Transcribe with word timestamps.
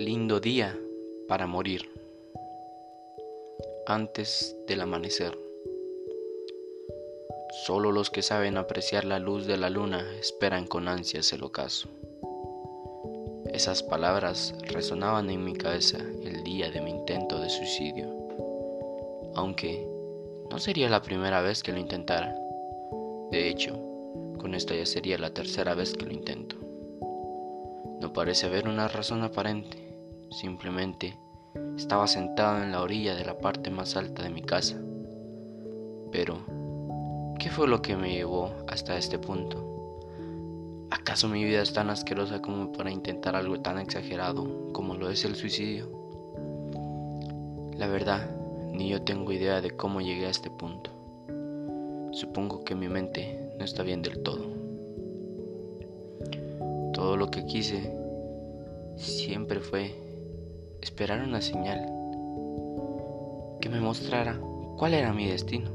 Lindo 0.00 0.38
día 0.38 0.78
para 1.26 1.48
morir. 1.48 1.90
Antes 3.84 4.54
del 4.68 4.80
amanecer. 4.82 5.36
Solo 7.66 7.90
los 7.90 8.08
que 8.08 8.22
saben 8.22 8.58
apreciar 8.58 9.04
la 9.04 9.18
luz 9.18 9.46
de 9.48 9.56
la 9.56 9.70
luna 9.70 10.06
esperan 10.20 10.68
con 10.68 10.86
ansias 10.86 11.32
el 11.32 11.42
ocaso. 11.42 11.88
Esas 13.52 13.82
palabras 13.82 14.54
resonaban 14.68 15.30
en 15.30 15.44
mi 15.44 15.54
cabeza 15.54 15.98
el 15.98 16.44
día 16.44 16.70
de 16.70 16.80
mi 16.80 16.90
intento 16.90 17.40
de 17.40 17.50
suicidio, 17.50 18.06
aunque 19.34 19.84
no 20.48 20.60
sería 20.60 20.88
la 20.88 21.02
primera 21.02 21.42
vez 21.42 21.64
que 21.64 21.72
lo 21.72 21.80
intentara. 21.80 22.38
De 23.32 23.48
hecho, 23.48 23.74
con 24.38 24.54
esta 24.54 24.76
ya 24.76 24.86
sería 24.86 25.18
la 25.18 25.34
tercera 25.34 25.74
vez 25.74 25.92
que 25.94 26.06
lo 26.06 26.12
intento. 26.12 26.54
No 28.00 28.12
parece 28.12 28.46
haber 28.46 28.68
una 28.68 28.86
razón 28.86 29.24
aparente, 29.24 29.87
simplemente 30.30 31.16
estaba 31.76 32.06
sentado 32.06 32.62
en 32.62 32.72
la 32.72 32.82
orilla 32.82 33.14
de 33.14 33.24
la 33.24 33.38
parte 33.38 33.70
más 33.70 33.96
alta 33.96 34.22
de 34.22 34.30
mi 34.30 34.42
casa. 34.42 34.76
Pero, 36.12 36.38
¿qué 37.38 37.50
fue 37.50 37.68
lo 37.68 37.82
que 37.82 37.96
me 37.96 38.12
llevó 38.12 38.52
hasta 38.66 38.96
este 38.96 39.18
punto? 39.18 39.64
¿Acaso 40.90 41.28
mi 41.28 41.44
vida 41.44 41.62
es 41.62 41.72
tan 41.72 41.90
asquerosa 41.90 42.40
como 42.40 42.72
para 42.72 42.90
intentar 42.90 43.36
algo 43.36 43.60
tan 43.60 43.78
exagerado 43.78 44.72
como 44.72 44.94
lo 44.94 45.10
es 45.10 45.24
el 45.24 45.36
suicidio? 45.36 45.88
La 47.76 47.86
verdad, 47.86 48.30
ni 48.72 48.88
yo 48.88 49.02
tengo 49.02 49.32
idea 49.32 49.60
de 49.60 49.70
cómo 49.70 50.00
llegué 50.00 50.26
a 50.26 50.30
este 50.30 50.50
punto. 50.50 50.90
Supongo 52.12 52.64
que 52.64 52.74
mi 52.74 52.88
mente 52.88 53.52
no 53.58 53.64
está 53.64 53.82
bien 53.82 54.02
del 54.02 54.22
todo. 54.22 54.46
Todo 56.92 57.16
lo 57.16 57.30
que 57.30 57.46
quise 57.46 57.92
siempre 58.96 59.60
fue 59.60 60.07
esperar 60.80 61.22
una 61.22 61.40
señal 61.40 61.86
que 63.60 63.68
me 63.68 63.80
mostrara 63.80 64.38
cuál 64.76 64.94
era 64.94 65.12
mi 65.12 65.26
destino, 65.26 65.70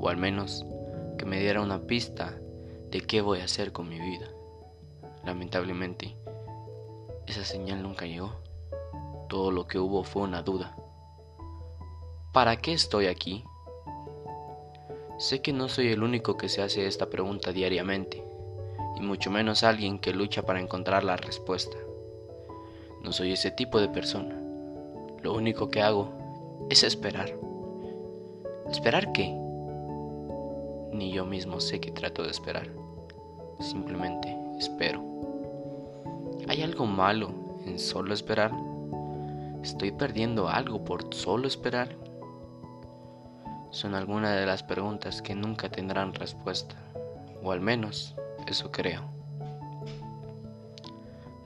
o 0.00 0.08
al 0.08 0.16
menos 0.16 0.66
que 1.16 1.24
me 1.24 1.38
diera 1.38 1.60
una 1.60 1.80
pista 1.80 2.38
de 2.90 3.00
qué 3.00 3.20
voy 3.20 3.40
a 3.40 3.44
hacer 3.44 3.72
con 3.72 3.88
mi 3.88 3.98
vida. 3.98 4.28
Lamentablemente, 5.24 6.16
esa 7.26 7.44
señal 7.44 7.82
nunca 7.82 8.06
llegó. 8.06 8.32
Todo 9.28 9.50
lo 9.50 9.66
que 9.66 9.78
hubo 9.78 10.04
fue 10.04 10.22
una 10.22 10.42
duda. 10.42 10.74
¿Para 12.32 12.56
qué 12.56 12.72
estoy 12.72 13.06
aquí? 13.06 13.44
Sé 15.18 15.42
que 15.42 15.52
no 15.52 15.68
soy 15.68 15.88
el 15.88 16.02
único 16.02 16.36
que 16.36 16.48
se 16.48 16.62
hace 16.62 16.86
esta 16.86 17.10
pregunta 17.10 17.52
diariamente, 17.52 18.24
y 18.96 19.00
mucho 19.02 19.30
menos 19.30 19.64
alguien 19.64 19.98
que 19.98 20.12
lucha 20.12 20.42
para 20.42 20.60
encontrar 20.60 21.04
la 21.04 21.16
respuesta. 21.16 21.76
No 23.02 23.12
soy 23.12 23.32
ese 23.32 23.50
tipo 23.50 23.80
de 23.80 23.88
persona. 23.88 24.34
Lo 25.22 25.34
único 25.34 25.68
que 25.70 25.82
hago 25.82 26.12
es 26.70 26.82
esperar. 26.82 27.34
¿Esperar 28.70 29.12
qué? 29.12 29.28
Ni 30.92 31.12
yo 31.12 31.24
mismo 31.24 31.60
sé 31.60 31.80
que 31.80 31.90
trato 31.90 32.22
de 32.22 32.30
esperar. 32.30 32.68
Simplemente 33.60 34.36
espero. 34.58 35.02
¿Hay 36.48 36.62
algo 36.62 36.86
malo 36.86 37.30
en 37.66 37.78
solo 37.78 38.14
esperar? 38.14 38.52
¿Estoy 39.62 39.92
perdiendo 39.92 40.48
algo 40.48 40.84
por 40.84 41.12
solo 41.14 41.46
esperar? 41.46 41.96
Son 43.70 43.94
algunas 43.94 44.38
de 44.38 44.46
las 44.46 44.62
preguntas 44.62 45.20
que 45.20 45.34
nunca 45.34 45.68
tendrán 45.68 46.14
respuesta, 46.14 46.76
o 47.42 47.52
al 47.52 47.60
menos 47.60 48.14
eso 48.46 48.70
creo. 48.70 49.02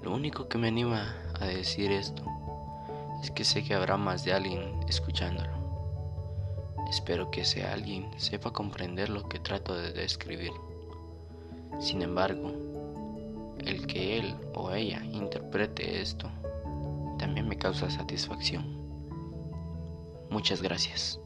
Lo 0.02 0.12
único 0.12 0.48
que 0.48 0.58
me 0.58 0.68
anima 0.68 1.16
a 1.42 1.46
decir 1.46 1.90
esto 1.90 2.22
es 3.22 3.30
que 3.30 3.44
sé 3.44 3.62
que 3.62 3.74
habrá 3.74 3.96
más 3.96 4.24
de 4.24 4.32
alguien 4.32 4.80
escuchándolo. 4.88 5.52
Espero 6.88 7.30
que 7.30 7.42
ese 7.42 7.64
alguien 7.64 8.08
sepa 8.16 8.52
comprender 8.52 9.08
lo 9.08 9.28
que 9.28 9.38
trato 9.38 9.74
de 9.74 9.92
describir. 9.92 10.52
Sin 11.80 12.02
embargo, 12.02 12.52
el 13.64 13.86
que 13.86 14.18
él 14.18 14.34
o 14.54 14.72
ella 14.72 15.02
interprete 15.04 16.00
esto 16.00 16.28
también 17.18 17.48
me 17.48 17.56
causa 17.56 17.90
satisfacción. 17.90 18.64
Muchas 20.30 20.62
gracias. 20.62 21.21